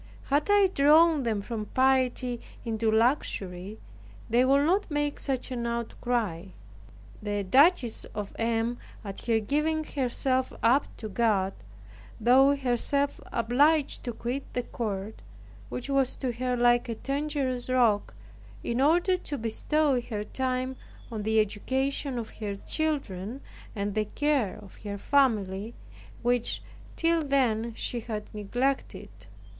[0.31, 3.79] Had I drawn them from piety into luxury,
[4.31, 6.45] they would not make such an outcry.
[7.21, 8.79] The Duchess of M.
[9.05, 11.53] at her giving herself up to God,
[12.19, 15.21] thought herself obliged to quit the court,
[15.69, 18.15] which was to her like a dangerous rock,
[18.63, 20.77] in order to bestow her time
[21.11, 23.39] on the education of her children
[23.75, 25.75] and the care of her family,
[26.23, 26.63] which,
[26.95, 29.09] till then, she had neglected.